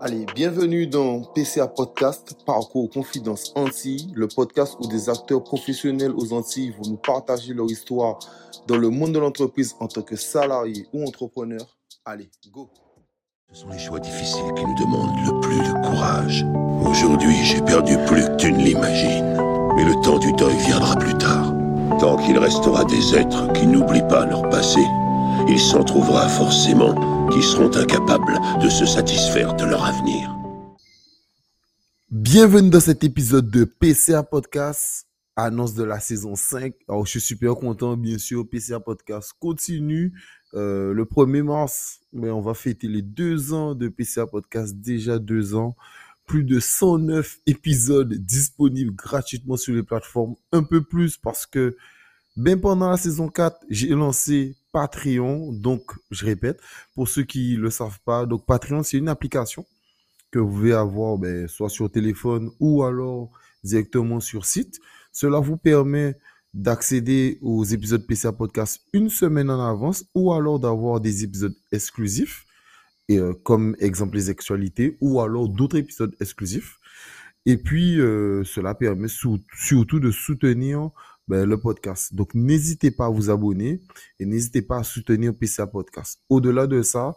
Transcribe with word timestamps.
Allez, 0.00 0.26
bienvenue 0.32 0.86
dans 0.86 1.22
PCA 1.22 1.66
Podcast, 1.66 2.36
Parcours 2.46 2.88
Confidence 2.88 3.52
Antilles, 3.56 4.12
le 4.14 4.28
podcast 4.28 4.76
où 4.80 4.86
des 4.86 5.08
acteurs 5.08 5.42
professionnels 5.42 6.12
aux 6.16 6.32
Antilles 6.32 6.72
vont 6.78 6.90
nous 6.90 6.96
partager 6.96 7.52
leur 7.52 7.66
histoire 7.66 8.20
dans 8.68 8.76
le 8.76 8.90
monde 8.90 9.12
de 9.12 9.18
l'entreprise 9.18 9.74
en 9.80 9.88
tant 9.88 10.02
que 10.02 10.14
salarié 10.14 10.86
ou 10.92 11.04
entrepreneur. 11.04 11.76
Allez, 12.04 12.30
go 12.52 12.70
Ce 13.52 13.62
sont 13.62 13.68
les 13.70 13.78
choix 13.78 13.98
difficiles 13.98 14.54
qui 14.56 14.64
nous 14.64 14.78
demandent 14.78 15.18
le 15.26 15.40
plus 15.40 15.58
de 15.58 15.72
courage. 15.88 16.46
Aujourd'hui, 16.88 17.34
j'ai 17.42 17.60
perdu 17.60 17.96
plus 18.06 18.22
que 18.22 18.36
tu 18.36 18.52
ne 18.52 18.58
l'imagines. 18.58 19.36
Mais 19.74 19.84
le 19.84 20.00
temps 20.04 20.18
du 20.18 20.32
deuil 20.34 20.56
viendra 20.58 20.94
plus 20.94 21.18
tard. 21.18 21.52
Tant 21.98 22.16
qu'il 22.18 22.38
restera 22.38 22.84
des 22.84 23.16
êtres 23.16 23.52
qui 23.52 23.66
n'oublient 23.66 24.06
pas 24.08 24.26
leur 24.26 24.48
passé, 24.48 24.80
il 25.48 25.58
s'en 25.58 25.82
trouvera 25.82 26.28
forcément 26.28 27.28
qui 27.30 27.42
seront 27.42 27.74
incapables 27.74 28.38
de 28.62 28.68
se 28.68 28.84
satisfaire 28.84 29.56
de 29.56 29.64
leur 29.64 29.82
avenir. 29.84 30.34
Bienvenue 32.10 32.68
dans 32.68 32.80
cet 32.80 33.02
épisode 33.02 33.50
de 33.50 33.64
PCA 33.64 34.22
Podcast, 34.22 35.06
annonce 35.36 35.74
de 35.74 35.84
la 35.84 36.00
saison 36.00 36.34
5. 36.34 36.74
Alors, 36.88 37.06
je 37.06 37.12
suis 37.12 37.20
super 37.20 37.54
content, 37.54 37.96
bien 37.96 38.18
sûr, 38.18 38.46
PCA 38.46 38.80
Podcast 38.80 39.32
continue. 39.38 40.12
Euh, 40.54 40.92
le 40.92 41.04
1er 41.04 41.42
mars, 41.42 42.00
mais 42.12 42.30
on 42.30 42.40
va 42.40 42.52
fêter 42.54 42.88
les 42.88 43.02
deux 43.02 43.54
ans 43.54 43.74
de 43.74 43.88
PCA 43.88 44.26
Podcast, 44.26 44.76
déjà 44.76 45.18
deux 45.18 45.54
ans. 45.54 45.76
Plus 46.26 46.44
de 46.44 46.60
109 46.60 47.38
épisodes 47.46 48.12
disponibles 48.12 48.94
gratuitement 48.94 49.56
sur 49.56 49.74
les 49.74 49.82
plateformes. 49.82 50.34
Un 50.52 50.62
peu 50.62 50.82
plus 50.82 51.16
parce 51.16 51.46
que, 51.46 51.76
ben 52.38 52.60
pendant 52.60 52.88
la 52.88 52.96
saison 52.96 53.28
4, 53.28 53.64
j'ai 53.68 53.88
lancé 53.88 54.54
Patreon. 54.70 55.52
Donc, 55.52 55.90
je 56.12 56.24
répète, 56.24 56.60
pour 56.94 57.08
ceux 57.08 57.24
qui 57.24 57.56
ne 57.56 57.62
le 57.62 57.70
savent 57.70 57.98
pas, 58.04 58.26
donc 58.26 58.46
Patreon, 58.46 58.84
c'est 58.84 58.96
une 58.96 59.08
application 59.08 59.66
que 60.30 60.38
vous 60.38 60.48
pouvez 60.48 60.72
avoir 60.72 61.18
ben, 61.18 61.48
soit 61.48 61.68
sur 61.68 61.90
téléphone 61.90 62.50
ou 62.60 62.84
alors 62.84 63.32
directement 63.64 64.20
sur 64.20 64.46
site. 64.46 64.78
Cela 65.10 65.40
vous 65.40 65.56
permet 65.56 66.16
d'accéder 66.54 67.38
aux 67.42 67.64
épisodes 67.64 68.06
PCA 68.06 68.30
Podcast 68.30 68.82
une 68.92 69.10
semaine 69.10 69.50
en 69.50 69.60
avance 69.68 70.04
ou 70.14 70.32
alors 70.32 70.60
d'avoir 70.60 71.00
des 71.00 71.24
épisodes 71.24 71.56
exclusifs, 71.72 72.46
et, 73.08 73.18
euh, 73.18 73.32
comme 73.42 73.74
exemple 73.80 74.16
les 74.16 74.30
actualités, 74.30 74.96
ou 75.00 75.20
alors 75.20 75.48
d'autres 75.48 75.76
épisodes 75.76 76.14
exclusifs. 76.20 76.78
Et 77.46 77.56
puis, 77.56 77.98
euh, 77.98 78.44
cela 78.44 78.76
permet 78.76 79.08
surtout 79.08 79.98
de 79.98 80.12
soutenir 80.12 80.90
ben, 81.28 81.48
le 81.48 81.58
podcast. 81.58 82.14
Donc, 82.14 82.34
n'hésitez 82.34 82.90
pas 82.90 83.06
à 83.06 83.10
vous 83.10 83.30
abonner 83.30 83.80
et 84.18 84.26
n'hésitez 84.26 84.62
pas 84.62 84.78
à 84.78 84.82
soutenir 84.82 85.34
PCA 85.34 85.66
Podcast. 85.66 86.20
Au-delà 86.28 86.66
de 86.66 86.82
ça, 86.82 87.16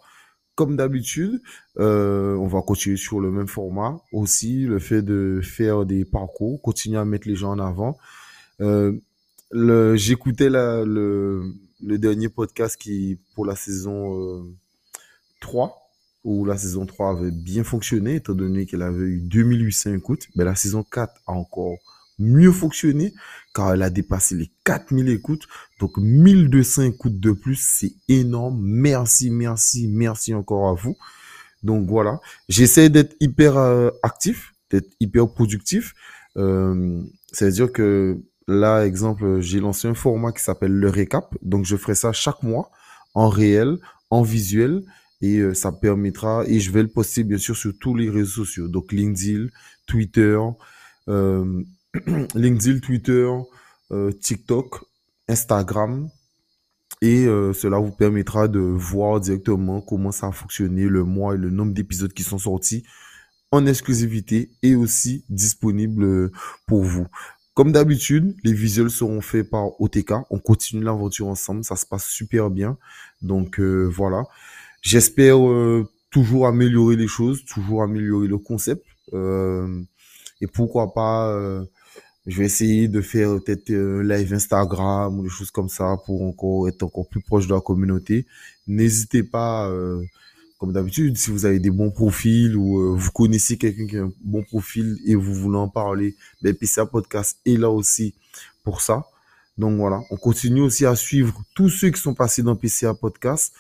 comme 0.56 0.76
d'habitude, 0.76 1.42
euh, 1.80 2.36
on 2.36 2.48
va 2.48 2.62
continuer 2.62 2.98
sur 2.98 3.20
le 3.20 3.32
même 3.32 3.48
format. 3.48 4.02
Aussi, 4.12 4.66
le 4.66 4.80
fait 4.80 5.02
de 5.02 5.40
faire 5.42 5.86
des 5.86 6.06
parcours, 6.06 6.62
continuer 6.62 6.98
à 6.98 7.06
mettre 7.06 7.28
les 7.28 7.36
gens 7.36 7.52
en 7.52 7.60
avant. 7.60 7.98
Euh, 8.60 8.98
J'écoutais 9.96 10.50
le, 10.50 11.54
dernier 11.82 12.30
podcast 12.30 12.80
qui 12.80 13.20
pour 13.34 13.46
la 13.46 13.56
saison 13.56 14.40
euh, 14.40 14.44
3, 15.42 15.90
où 16.24 16.46
la 16.46 16.58
saison 16.58 16.86
3 16.86 17.18
avait 17.18 17.32
bien 17.32 17.64
fonctionné, 17.64 18.16
étant 18.16 18.34
donné 18.34 18.66
qu'elle 18.66 18.82
avait 18.82 19.06
eu 19.06 19.20
2800 19.20 19.94
écoutes. 19.96 20.28
Mais 20.36 20.44
la 20.44 20.56
saison 20.56 20.84
4 20.84 21.14
a 21.28 21.32
encore 21.32 21.78
mieux 22.22 22.52
fonctionné, 22.52 23.14
car 23.54 23.74
elle 23.74 23.82
a 23.82 23.90
dépassé 23.90 24.36
les 24.36 24.52
4000 24.64 25.10
écoutes. 25.10 25.48
Donc 25.80 25.98
1200 25.98 26.84
écoutes 26.84 27.20
de 27.20 27.32
plus, 27.32 27.56
c'est 27.56 27.94
énorme. 28.08 28.60
Merci, 28.62 29.30
merci, 29.30 29.88
merci 29.88 30.34
encore 30.34 30.70
à 30.70 30.74
vous. 30.74 30.96
Donc 31.64 31.88
voilà, 31.88 32.20
j'essaie 32.50 32.90
d'être 32.90 33.16
hyper 33.20 33.58
euh, 33.58 33.90
actif, 34.04 34.54
d'être 34.70 34.90
hyper 35.00 35.28
productif. 35.32 35.94
Euh, 36.38 37.02
C'est-à-dire 37.32 37.72
que 37.72 38.20
là, 38.48 38.86
exemple, 38.86 39.42
j'ai 39.42 39.60
lancé 39.60 39.88
un 39.88 39.94
format 39.94 40.32
qui 40.32 40.44
s'appelle 40.44 40.74
le 40.74 40.90
récap. 40.90 41.36
Donc 41.42 41.66
je 41.66 41.76
ferai 41.76 41.96
ça 41.96 42.12
chaque 42.14 42.42
mois 42.44 42.72
en 43.14 43.30
réel, 43.30 43.78
en 44.10 44.22
visuel. 44.24 44.84
Et 45.22 45.38
euh, 45.38 45.54
ça 45.54 45.72
permettra, 45.72 46.44
et 46.48 46.60
je 46.60 46.72
vais 46.72 46.82
le 46.82 46.88
poster 46.88 47.24
bien 47.24 47.38
sûr 47.38 47.56
sur 47.56 47.72
tous 47.80 47.94
les 47.94 48.10
réseaux 48.10 48.44
sociaux, 48.44 48.68
donc 48.68 48.92
LinkedIn, 48.92 49.50
Twitter, 49.86 50.40
euh, 51.10 51.64
LinkedIn, 52.36 52.80
Twitter, 52.80 53.30
euh, 53.92 54.12
TikTok, 54.12 54.84
Instagram. 55.28 56.10
Et 57.02 57.26
euh, 57.26 57.52
cela 57.54 57.80
vous 57.80 57.92
permettra 57.92 58.48
de 58.48 58.60
voir 58.60 59.20
directement 59.20 59.82
comment 59.82 60.12
ça 60.12 60.28
a 60.28 60.32
fonctionné, 60.32 60.84
le 60.84 61.04
mois 61.04 61.36
et 61.36 61.38
le 61.38 61.50
nombre 61.50 61.74
d'épisodes 61.74 62.14
qui 62.14 62.24
sont 62.24 62.38
sortis 62.38 62.84
en 63.52 63.66
exclusivité 63.66 64.52
et 64.62 64.76
aussi 64.76 65.26
disponibles 65.30 66.32
pour 66.68 66.84
vous. 66.84 67.08
Comme 67.54 67.74
d'habitude, 67.74 68.36
les 68.44 68.54
visuels 68.54 68.90
seront 68.90 69.20
faits 69.20 69.50
par 69.50 69.80
OTK. 69.82 70.14
On 70.30 70.40
continue 70.40 70.84
l'aventure 70.84 71.28
ensemble. 71.28 71.66
Ça 71.66 71.76
se 71.76 71.86
passe 71.86 72.08
super 72.08 72.50
bien. 72.50 72.78
Donc 73.22 73.60
euh, 73.60 73.84
voilà. 73.84 74.24
J'espère 74.82 75.38
euh, 75.46 75.86
toujours 76.10 76.48
améliorer 76.48 76.96
les 76.96 77.08
choses, 77.08 77.44
toujours 77.44 77.84
améliorer 77.84 78.28
le 78.28 78.38
concept. 78.38 78.86
Euh, 79.14 79.82
et 80.40 80.48
pourquoi 80.48 80.94
pas, 80.94 81.28
euh, 81.34 81.66
je 82.28 82.38
vais 82.38 82.46
essayer 82.46 82.88
de 82.88 83.02
faire 83.02 83.40
peut-être 83.42 83.72
un 83.72 84.04
live 84.04 84.34
Instagram 84.34 85.20
ou 85.20 85.24
des 85.24 85.30
choses 85.30 85.52
comme 85.52 85.70
ça 85.70 85.98
pour 86.06 86.22
encore 86.24 86.68
être 86.68 86.84
encore 86.84 87.08
plus 87.08 87.22
proche 87.22 87.48
de 87.48 87.54
la 87.54 87.62
communauté. 87.62 88.26
N'hésitez 88.68 89.24
pas, 89.24 89.68
euh, 89.70 90.04
comme 90.60 90.72
d'habitude, 90.72 91.18
si 91.18 91.32
vous 91.32 91.46
avez 91.46 91.60
des 91.60 91.72
bons 91.72 91.92
profils 91.92 92.56
ou 92.56 92.80
euh, 92.80 92.96
vous 92.96 93.12
connaissez 93.12 93.58
quelqu'un 93.58 93.88
qui 93.88 93.98
a 93.98 94.04
un 94.04 94.14
bon 94.24 94.44
profil 94.44 95.00
et 95.06 95.16
vous 95.16 95.34
voulez 95.34 95.58
en 95.58 95.70
parler, 95.70 96.16
ben 96.42 96.54
PCA 96.54 96.86
Podcast 96.86 97.40
est 97.46 97.58
là 97.58 97.70
aussi 97.70 98.14
pour 98.64 98.82
ça. 98.82 99.06
Donc 99.58 99.78
voilà, 99.78 100.02
on 100.12 100.18
continue 100.18 100.62
aussi 100.62 100.86
à 100.86 100.96
suivre 100.96 101.42
tous 101.56 101.70
ceux 101.70 101.90
qui 101.90 102.00
sont 102.00 102.14
passés 102.14 102.44
dans 102.44 102.56
PCA 102.56 102.94
Podcast 102.94 103.54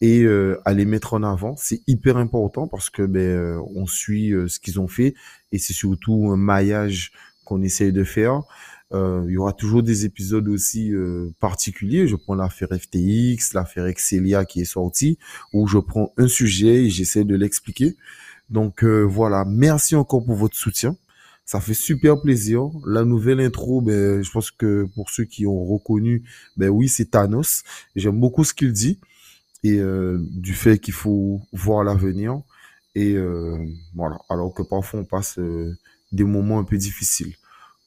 et 0.00 0.22
euh, 0.22 0.60
à 0.64 0.74
les 0.74 0.84
mettre 0.84 1.14
en 1.14 1.22
avant. 1.22 1.56
C'est 1.56 1.82
hyper 1.86 2.16
important 2.16 2.66
parce 2.66 2.90
que 2.90 3.02
ben, 3.02 3.20
euh, 3.20 3.62
on 3.74 3.86
suit 3.86 4.32
euh, 4.32 4.48
ce 4.48 4.60
qu'ils 4.60 4.80
ont 4.80 4.88
fait 4.88 5.14
et 5.52 5.58
c'est 5.58 5.72
surtout 5.72 6.30
un 6.32 6.36
maillage 6.36 7.12
qu'on 7.46 7.62
essaye 7.62 7.92
de 7.92 8.04
faire. 8.04 8.42
Euh, 8.92 9.24
il 9.26 9.32
y 9.32 9.36
aura 9.38 9.52
toujours 9.52 9.82
des 9.82 10.04
épisodes 10.04 10.46
aussi 10.48 10.92
euh, 10.92 11.30
particuliers. 11.40 12.06
Je 12.06 12.16
prends 12.16 12.34
l'affaire 12.34 12.68
FTX, 12.70 13.54
l'affaire 13.54 13.86
Excelia 13.86 14.44
qui 14.44 14.60
est 14.60 14.66
sortie, 14.66 15.18
où 15.52 15.66
je 15.66 15.78
prends 15.78 16.12
un 16.18 16.28
sujet 16.28 16.84
et 16.84 16.90
j'essaie 16.90 17.24
de 17.24 17.34
l'expliquer. 17.34 17.96
Donc 18.50 18.84
euh, 18.84 19.02
voilà, 19.02 19.44
merci 19.46 19.96
encore 19.96 20.24
pour 20.24 20.36
votre 20.36 20.56
soutien. 20.56 20.96
Ça 21.44 21.60
fait 21.60 21.74
super 21.74 22.20
plaisir. 22.20 22.68
La 22.86 23.04
nouvelle 23.04 23.40
intro, 23.40 23.80
ben, 23.80 24.22
je 24.22 24.30
pense 24.30 24.50
que 24.50 24.86
pour 24.94 25.10
ceux 25.10 25.24
qui 25.24 25.46
ont 25.46 25.64
reconnu, 25.64 26.24
ben 26.56 26.68
oui, 26.68 26.88
c'est 26.88 27.12
Thanos. 27.12 27.62
J'aime 27.94 28.20
beaucoup 28.20 28.44
ce 28.44 28.52
qu'il 28.52 28.72
dit 28.72 28.98
et 29.62 29.78
euh, 29.78 30.18
du 30.20 30.54
fait 30.54 30.78
qu'il 30.78 30.94
faut 30.94 31.40
voir 31.52 31.84
l'avenir. 31.84 32.40
Et 32.94 33.14
euh, 33.14 33.58
voilà, 33.94 34.18
alors 34.28 34.54
que 34.54 34.62
parfois 34.62 35.00
on 35.00 35.04
passe 35.04 35.38
euh, 35.38 35.74
des 36.12 36.24
moments 36.24 36.58
un 36.58 36.64
peu 36.64 36.76
difficiles. 36.76 37.34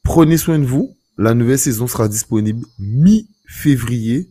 Prenez 0.03 0.38
soin 0.38 0.59
de 0.59 0.66
vous. 0.66 0.96
La 1.18 1.34
nouvelle 1.34 1.59
saison 1.59 1.88
sera 1.88 2.07
disponible 2.07 2.66
mi-février 2.80 4.30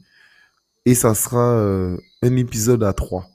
et 0.86 0.94
ça 0.94 1.14
sera 1.14 1.52
euh, 1.52 1.98
un 2.22 2.36
épisode 2.36 2.82
à 2.82 2.92
trois. 2.92 3.28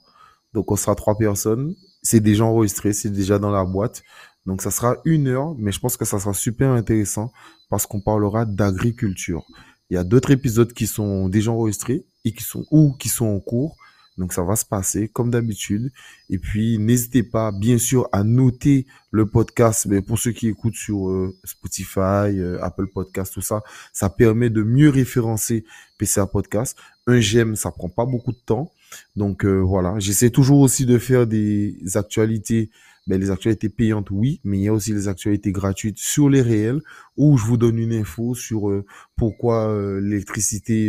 Donc 0.52 0.70
on 0.72 0.76
sera 0.76 0.94
trois 0.94 1.16
personnes. 1.16 1.74
C'est 2.02 2.20
déjà 2.20 2.44
enregistré, 2.44 2.92
c'est 2.92 3.10
déjà 3.10 3.38
dans 3.38 3.50
la 3.50 3.64
boîte. 3.64 4.02
Donc 4.46 4.60
ça 4.60 4.70
sera 4.70 4.96
une 5.04 5.28
heure, 5.28 5.54
mais 5.56 5.72
je 5.72 5.80
pense 5.80 5.96
que 5.96 6.04
ça 6.04 6.18
sera 6.18 6.34
super 6.34 6.70
intéressant 6.70 7.32
parce 7.70 7.86
qu'on 7.86 8.00
parlera 8.00 8.44
d'agriculture. 8.44 9.44
Il 9.90 9.94
y 9.94 9.96
a 9.96 10.04
d'autres 10.04 10.32
épisodes 10.32 10.72
qui 10.72 10.86
sont 10.86 11.28
déjà 11.28 11.50
enregistrés 11.50 12.04
et 12.24 12.32
qui 12.32 12.42
sont 12.42 12.64
ou 12.70 12.92
qui 12.98 13.08
sont 13.08 13.26
en 13.26 13.40
cours. 13.40 13.76
Donc 14.16 14.32
ça 14.32 14.42
va 14.42 14.56
se 14.56 14.64
passer 14.64 15.08
comme 15.08 15.30
d'habitude. 15.30 15.90
Et 16.30 16.38
puis 16.38 16.78
n'hésitez 16.78 17.22
pas, 17.22 17.50
bien 17.52 17.78
sûr, 17.78 18.08
à 18.12 18.22
noter 18.22 18.86
le 19.10 19.26
podcast. 19.26 19.86
Mais 19.86 20.02
pour 20.02 20.18
ceux 20.18 20.32
qui 20.32 20.48
écoutent 20.48 20.76
sur 20.76 21.08
euh, 21.08 21.36
Spotify, 21.44 22.38
euh, 22.38 22.62
Apple 22.62 22.86
Podcast, 22.86 23.34
tout 23.34 23.40
ça, 23.40 23.62
ça 23.92 24.10
permet 24.10 24.50
de 24.50 24.62
mieux 24.62 24.88
référencer 24.88 25.64
PCA 25.98 26.26
Podcast. 26.26 26.78
Un 27.06 27.20
j'aime, 27.20 27.56
ça 27.56 27.70
prend 27.70 27.88
pas 27.88 28.06
beaucoup 28.06 28.32
de 28.32 28.38
temps. 28.38 28.70
Donc 29.16 29.44
euh, 29.44 29.58
voilà, 29.58 29.98
j'essaie 29.98 30.30
toujours 30.30 30.60
aussi 30.60 30.86
de 30.86 30.98
faire 30.98 31.26
des 31.26 31.76
actualités. 31.94 32.70
Ben, 33.06 33.20
les 33.20 33.30
actualités 33.30 33.68
payantes, 33.68 34.10
oui, 34.10 34.40
mais 34.44 34.56
il 34.56 34.62
y 34.62 34.68
a 34.68 34.72
aussi 34.72 34.94
les 34.94 35.08
actualités 35.08 35.52
gratuites 35.52 35.98
sur 35.98 36.30
les 36.30 36.40
réels 36.40 36.80
où 37.18 37.36
je 37.36 37.44
vous 37.44 37.58
donne 37.58 37.78
une 37.78 37.92
info 37.92 38.34
sur 38.34 38.70
euh, 38.70 38.86
pourquoi 39.14 39.76
l'électricité 40.00 40.88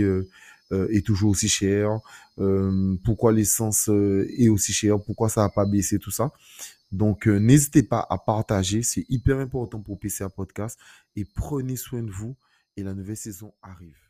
est 0.72 1.06
toujours 1.06 1.32
aussi 1.32 1.50
chère, 1.50 2.00
euh, 2.40 2.98
pourquoi 3.04 3.32
l'essence 3.32 3.90
euh, 3.90 4.28
est 4.38 4.50
aussi 4.50 4.74
chère, 4.74 5.02
pourquoi 5.02 5.30
ça 5.30 5.42
n'a 5.42 5.50
pas 5.50 5.66
baissé, 5.66 6.00
tout 6.00 6.12
ça. 6.12 6.32
Donc, 6.92 7.28
euh, 7.28 7.38
n'hésitez 7.38 7.84
pas 7.84 8.06
à 8.10 8.18
partager, 8.18 8.84
c'est 8.84 9.06
hyper 9.10 9.40
important 9.40 9.82
pour 9.82 10.00
PCA 10.00 10.30
Podcast 10.30 10.80
et 11.16 11.26
prenez 11.26 11.76
soin 11.76 12.04
de 12.04 12.12
vous 12.12 12.36
et 12.78 12.84
la 12.84 12.94
nouvelle 12.94 13.18
saison 13.18 13.54
arrive. 13.62 14.05